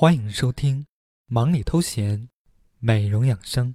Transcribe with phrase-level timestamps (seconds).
[0.00, 0.82] 欢迎收听
[1.26, 2.20] 《忙里偷闲》，
[2.78, 3.74] 美容养生。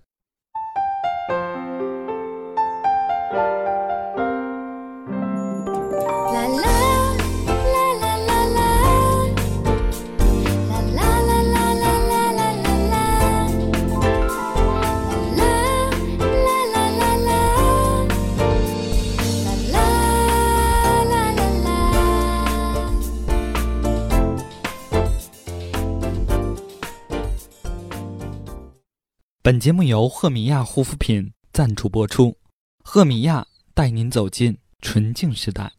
[29.46, 32.38] 本节目由赫米亚护肤品赞助播出，
[32.81, 35.73] 赫米亚带您走进纯净时代。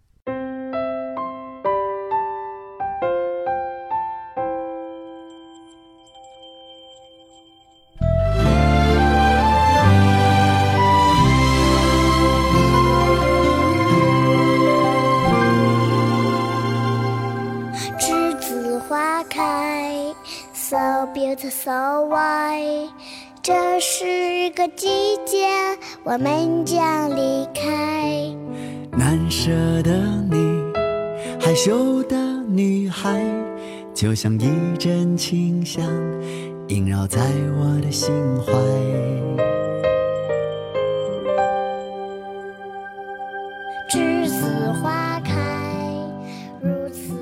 [17.98, 20.15] 栀子花开
[20.52, 20.76] ，so
[21.15, 21.70] beautiful so
[22.10, 22.90] white。
[23.44, 24.88] 这是个季
[25.26, 25.46] 节，
[26.02, 28.34] 我们将离开。
[28.90, 29.51] 难舍
[29.82, 29.92] 的
[30.30, 30.62] 你，
[31.38, 32.16] 害羞的
[32.48, 33.23] 女孩，
[33.92, 35.84] 就像一阵清香，
[36.68, 37.20] 萦绕在
[37.59, 38.51] 我的心怀。
[43.90, 45.34] 栀子花开，
[46.62, 47.12] 如此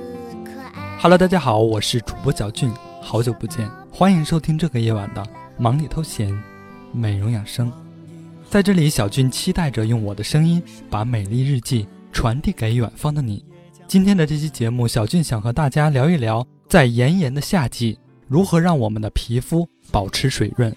[0.44, 1.00] 可爱。
[1.00, 5.26] Hello，大家好，我是主播小俊，好久不见，欢迎收听这个夜晚的
[5.58, 6.36] 忙里偷闲，
[6.92, 7.70] 美容养生。
[8.50, 13.44] 在这里，小俊期待着用我的声音把美丽日记传递给远方的你。
[13.86, 20.74] 今天的这期节目，小俊想和大家聊一聊，在炎炎的夏季，如何让我们的皮肤保持水润。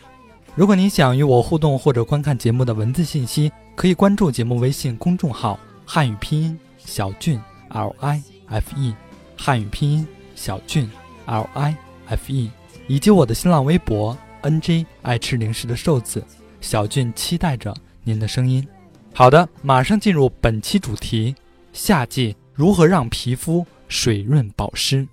[0.55, 8.95] 如果您想与我互动或者观看节目的文字信息，可以关注节目微信公众号“汉语拼音小俊 L I F E”，
[9.37, 10.89] 汉语拼音小俊
[11.25, 11.75] L I
[12.07, 12.49] F E，
[12.87, 16.23] 以及我的新浪微博 N J 爱吃零食的瘦子
[16.61, 18.65] 小俊，期待着您的声音。
[19.11, 21.33] 好的，马上进入本期主题：
[21.73, 25.07] 夏季如何让皮肤水润保湿？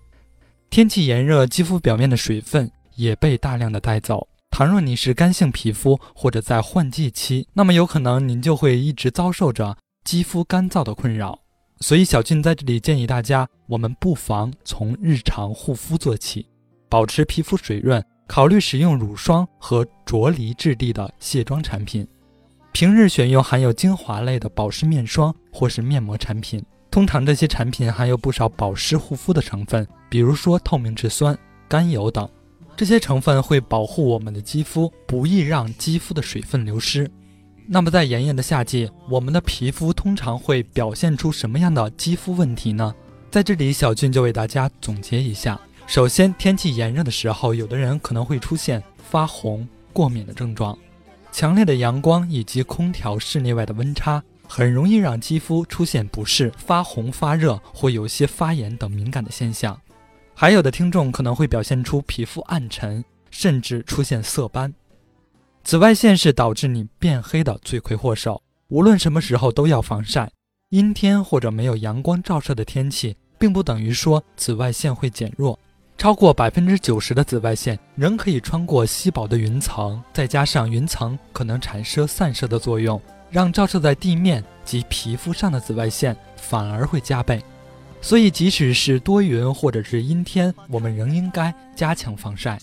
[0.69, 4.29] 天气炎热，肌肤表面的水分也被大量的带走。
[4.51, 11.39] 倘若你是干性皮肤或者在换季期，那么有可能您就会一直遭受着肌肤干燥的困扰。
[11.81, 16.47] 所以小俊在这里建议大家，我们不妨从日常护肤做起，
[16.91, 22.09] 保持皮肤水润，考虑使用乳霜和啫喱质地的卸妆产品。
[22.73, 26.65] 平日选用含有精华类的保湿面霜或是面膜产品。
[26.91, 31.39] 通常这些产品含有不少保湿护肤的成分，比如说透明质酸、
[31.69, 32.27] 甘油等。
[32.75, 37.11] 这些成分会保护我们的肌肤，不易让肌肤的水分流失。
[37.67, 42.95] 那么在炎炎的夏季，我们的皮肤通常会表现出什么样的肌肤问题呢？
[43.31, 45.61] 在这里，小俊就为大家总结一下。
[45.87, 50.77] 首先，天气炎热的时候，有的人可能会出现发红、过敏的症状。
[51.31, 59.79] 强烈的阳光以及空调室内外的温差，很容易让肌肤出现不适、发红、发热或有些发炎等敏感的现象。
[60.35, 64.73] 还有的听众可能会表现出皮肤暗沉，甚至出现色斑。
[65.63, 70.31] 紫外线是导致你变黑的罪魁祸首，无论什么时候都要防晒。
[70.71, 75.59] 阴天或者没有阳光照射的天气，并不等于说紫外线会减弱。
[76.03, 87.41] 超过百分之九十的紫外线仍可以穿过稀薄的云层，再加上云层可能产生散射的作用，让照射在地面及皮肤上的紫外线反而会加倍。
[88.01, 92.59] 所以，即使是多云或者是阴天，我们仍应该加强防晒。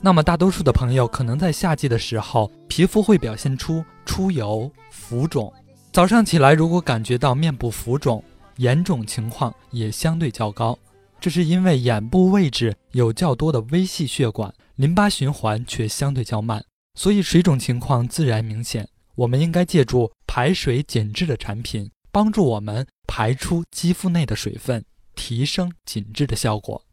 [0.00, 5.52] 那么，大多数的朋友可能在夏季的时候，皮肤会表现出出油、浮肿。
[5.90, 8.22] 早上起来，如果感觉到面部浮肿，
[8.58, 10.78] 严重情况也相对较高。
[11.20, 16.64] 这是因为眼部位置有较多的微细血管，淋巴循环却相对较慢，
[16.94, 18.88] 所以水肿情况自然明显。
[19.14, 26.84] 我们应该借助排水紧致的产品，帮助我们排出肌肤内的水分，提升紧致的效果。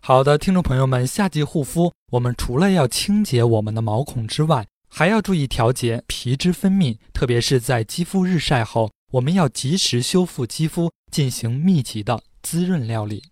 [0.00, 13.22] 好的，听众朋友们，夏季护肤，我们除了要清洁我们的毛孔之外，还要注意调节皮脂分泌，特别是在肌肤日晒后，我们要及时修复肌肤，进行密集的滋润料理。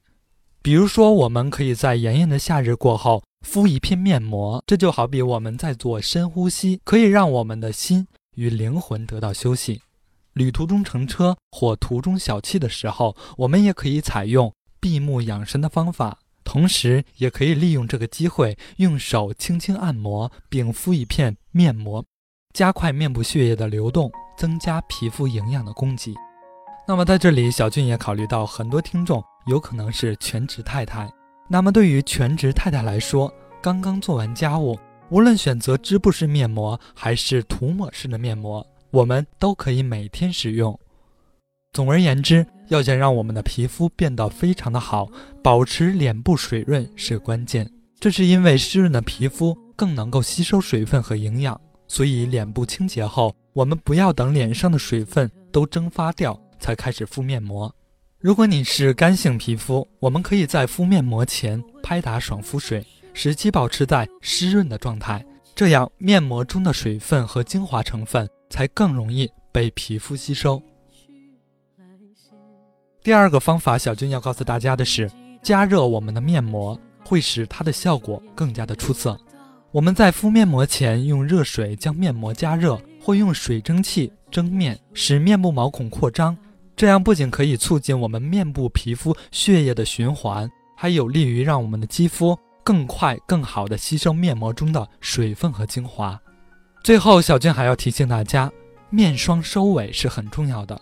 [0.62, 9.80] 比如说，我们可以在炎炎的夏日过后敷一片面膜，这就好比我们在做深呼吸，可以让我们的心与灵魂得到休息。
[10.34, 22.04] 旅途中乘车或途中小憩的时候，我们也可以采用闭目养神的方法，同时也可以利用这个机会，用手轻轻按摩并敷一片面膜，
[22.52, 26.14] 加快面部血液的流动，增加皮肤营养的供给。
[26.90, 31.08] 那么在这里，小俊也考虑到很多听众有可能是全职太太，
[31.48, 33.32] 那么对于全职太太来说，
[33.62, 34.76] 刚刚做完家务，
[35.08, 40.76] 无论选择织布式面膜还是涂抹式的面膜，我们都可以每天使用。
[41.72, 45.08] 总而言之，要想让我们的皮肤变得非常的好，
[45.44, 47.70] 保持脸部水润是关键。
[48.00, 57.74] 这是因为湿润的皮肤更能够吸收水分和营养，所以脸部清洁后，我们不要等脸上的水分都蒸发掉才开始敷面膜。
[58.20, 62.86] 如果你是干性皮肤，我们可以在敷面膜前拍打爽肤水。
[63.12, 65.22] 使其保持在湿润的状态，
[65.52, 70.62] 这样面膜中的水分和精华成分才更容易被皮肤吸收。
[73.02, 75.10] 第二个方法，小军要告诉大家的是，
[75.42, 79.18] 加热我们的面膜会使它的效果更加的出色。
[79.72, 86.36] 我们在敷面膜前用热水将面膜加热，或用水蒸气蒸面，使面部毛孔扩张，
[86.76, 92.38] 这样不仅可以促进我们面部皮肤血液的循环，还有利于让我们的肌肤。
[92.62, 96.20] 更快、更好的吸收面膜中的水分和精华。
[96.84, 98.52] 最后，小俊还要提醒大家，
[98.90, 100.80] 面霜收尾是很重要的。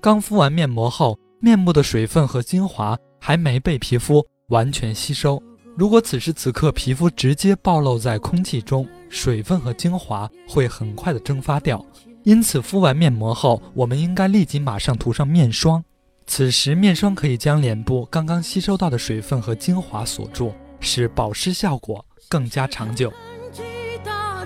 [0.00, 5.42] 刚敷完面膜后，面部的水分和精华还没被皮肤完全吸收。
[5.74, 11.84] 如果此时此刻皮肤直接暴露在空气中，水分和精华会很快的蒸发掉。
[12.26, 15.84] 因此，敷完面膜后，我们应该立即马上涂上面霜。
[16.26, 20.52] 此时，面霜可以将脸部刚刚吸收到的水分和精华锁住。
[20.80, 23.12] 使保湿效果更加长久。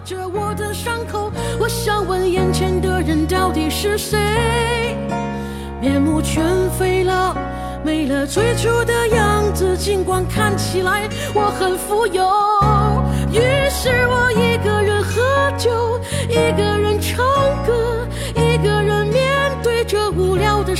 [0.04, 1.30] 着我的伤口，
[1.60, 4.96] 我想问眼前的人到底是谁？
[5.80, 6.42] 面目全
[6.78, 7.36] 非了，
[7.84, 9.76] 没了最初的样子。
[9.76, 12.24] 尽管看起来我很富有，
[13.30, 16.79] 于是我一个人喝酒，一个人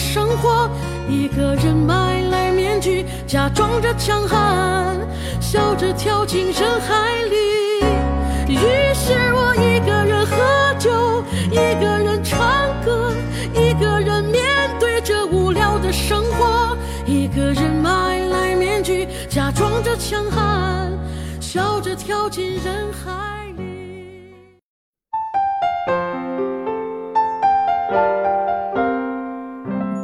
[0.01, 0.69] 生活，
[1.09, 4.97] 一个人买来面具，假装着强悍。
[5.41, 7.37] 笑着跳进人海里，
[8.49, 8.57] 于
[8.95, 12.39] 是我一个人喝酒，一个人唱
[12.85, 13.13] 歌，
[13.53, 20.93] 一个人面对着无聊的生活，一个人买来面具，假装着强悍，
[21.41, 23.40] 笑着跳进人海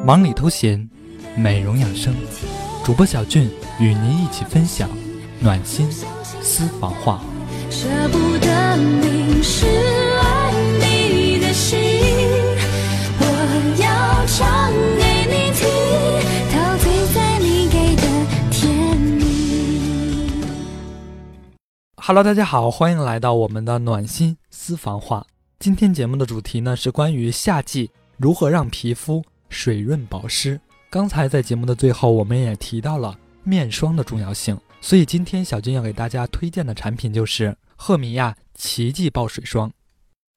[0.06, 0.88] 忙里偷闲，
[1.34, 2.14] 美容养生，
[2.84, 3.50] 主播小俊
[3.80, 4.88] 与您一起分享。
[5.40, 7.20] 暖心私房话。
[7.68, 11.76] 舍不得淋湿爱你的心，
[13.18, 13.24] 我
[13.82, 15.66] 要唱给你听，
[16.52, 18.02] 陶醉在你给的
[18.52, 19.20] 甜蜜。
[21.96, 25.26] Hello，大家好，欢迎来到我们的暖心私房话。
[25.58, 30.60] 今天节目的主题呢是关于夏季如何让皮肤水润保湿。
[30.90, 34.58] 刚才在节目的最后，我们也提到了面霜的重要性。
[34.80, 39.72] 所以今天小军要给大家推荐的产品就是赫米亚奇迹爆水霜。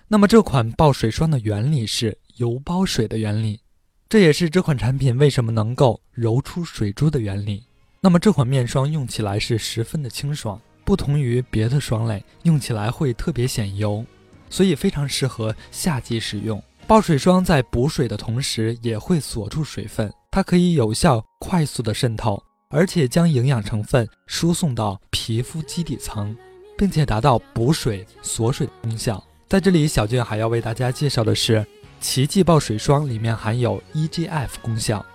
[0.08, 3.60] 那么这款爆水霜的原理是油包水的原理，
[4.08, 7.64] 这也是这款产品为什么能够揉出水珠的原理。
[8.02, 14.04] 那么这款面霜用起来是十分的清爽，不同于别的霜类，用起来会特别显油，
[14.50, 16.64] 所以非常适合夏季使用。
[16.90, 22.42] 爆水霜在补水的同时也会锁住水分，它可以有效快速的渗透。
[22.72, 26.36] 而且将营养成分输送到皮肤基底层，
[26.76, 29.24] 并且达到补水锁水的功效。
[29.48, 31.64] 在这里，小俊还要为大家介绍的是，
[32.02, 35.06] 奇迹爆水霜里面含有 EGF 功效，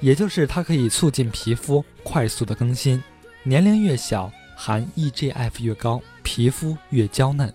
[0.00, 3.00] 也就是它可以促进皮肤快速的更新。
[3.44, 7.54] 年龄越小，含 EGF 越高，皮肤越娇嫩。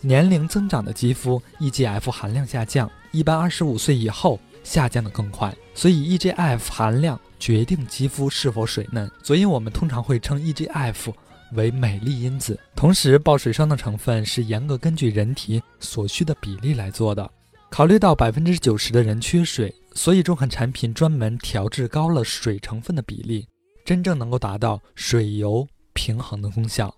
[0.00, 7.18] 年龄增长的肌肤 EGF 含量下降，一般二十五岁以后下降的更快，所以 EGF 含量。
[7.38, 11.12] 决定肌肤是否水嫩，所以我们通常会称 EGF
[11.52, 12.58] 为美丽因子。
[12.74, 17.30] 同时，爆水霜的成分是严格根据人体所需的比例来做的。
[17.68, 23.46] 考虑到百分之九十的人缺水，所以这款产品专门调制高了水成分的比例，
[23.84, 26.92] 真正能够达到水油平衡的功效。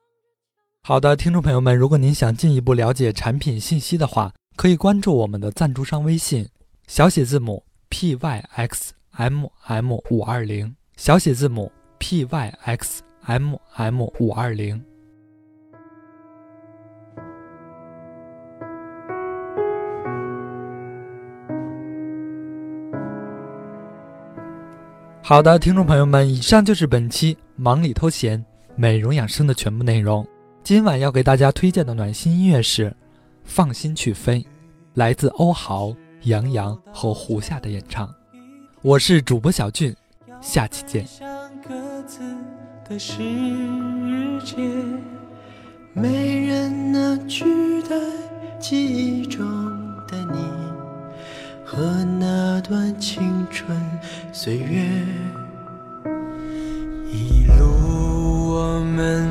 [0.89, 6.49] 好的，听众朋友们，如果您想进一步了解产品信息的话，可以关注我们的赞助商微信，
[6.87, 8.93] 小写字母 PYX。
[9.11, 14.83] M M 五二零小写字母 P Y X M M 五二零。
[25.21, 28.43] 好的，听众朋友们，以上就是本期忙里偷闲
[28.75, 30.27] 美容养生的全部内容。
[30.65, 32.91] 今晚要给大家推荐的暖心音乐是
[33.43, 34.41] 《放心去飞》，
[34.95, 38.15] 来自欧豪、杨洋和胡夏的演唱。
[38.83, 39.95] 我是主播小俊，
[40.43, 41.07] 下期见。
[45.95, 47.97] 没人能取代
[48.61, 49.41] 记忆中
[50.07, 50.39] 的你
[51.65, 53.77] 和那段青春
[54.33, 54.87] 岁月。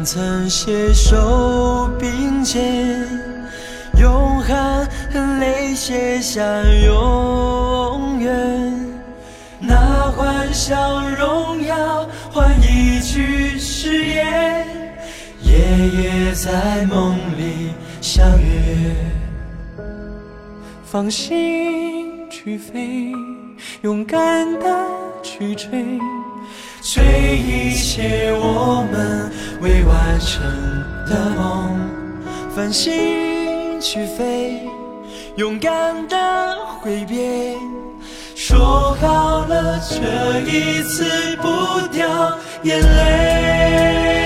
[0.08, 3.06] 曾携手并肩，
[4.00, 6.42] 用汗和泪写下
[6.86, 8.96] 永远。
[9.60, 14.66] 那欢笑荣耀换一句誓言，
[15.44, 15.58] 夜
[15.90, 18.96] 夜在梦里相约。
[20.86, 23.12] 放心去飞，
[23.82, 24.88] 勇敢的
[25.22, 26.00] 去追，
[26.94, 27.04] 追
[27.38, 29.30] 一切我们
[29.60, 30.42] 未完成
[31.06, 31.78] 的梦。
[32.56, 34.62] 繁星去飞，
[35.36, 37.58] 勇敢的挥别。
[38.36, 44.17] 说好了，这一次不掉眼泪。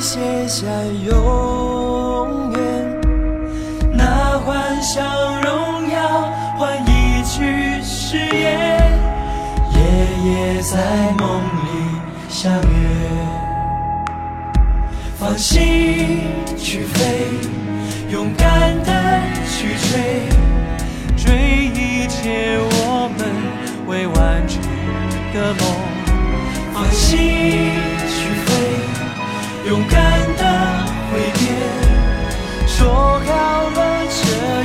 [0.00, 0.66] 写下
[1.04, 2.60] 永远。
[3.92, 5.02] 那欢笑
[5.40, 8.98] 荣耀换一句誓言，
[9.74, 9.78] 夜
[10.24, 10.76] 夜在
[11.18, 11.68] 梦里
[12.28, 12.66] 相约。
[15.18, 16.22] 放心
[16.56, 17.26] 去飞，
[18.08, 20.22] 勇敢的去追，
[21.16, 21.26] 追
[21.74, 23.20] 一切我们
[23.88, 24.62] 未完成
[25.34, 25.62] 的梦。
[26.72, 27.72] 放心，
[29.68, 30.00] 勇敢
[30.38, 30.42] 的
[31.12, 31.40] 挥别。
[32.66, 34.24] 说好了，这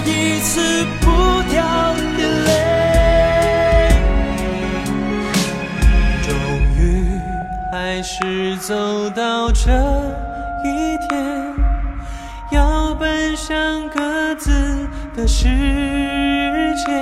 [0.10, 0.52] 一次
[1.02, 1.06] 不
[1.52, 1.62] 掉
[2.18, 2.50] 眼泪。
[6.26, 6.32] 终
[6.78, 6.82] 于
[7.70, 9.72] 还是走到这
[10.64, 11.54] 一天，
[12.52, 15.50] 要奔向各自的世
[16.86, 16.94] 界。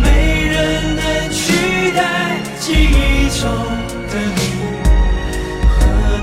[0.00, 3.50] 没人能取代记忆中
[4.12, 4.40] 的你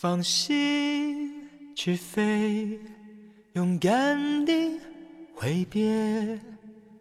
[0.00, 2.78] 放心去飞，
[3.54, 4.78] 勇敢地
[5.34, 6.38] 挥别，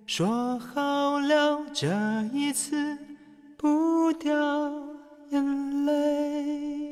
[0.07, 1.87] 说好了这
[2.33, 2.97] 一次
[3.55, 4.33] 不掉
[5.29, 6.86] 眼泪。